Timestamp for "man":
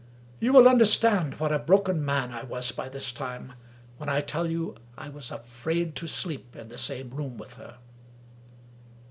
2.03-2.31